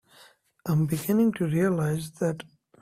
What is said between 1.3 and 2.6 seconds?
to realize that.